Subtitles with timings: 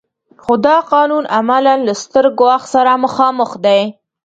[0.43, 3.81] خو دا قانون عملاً له ستر ګواښ سره مخامخ دی.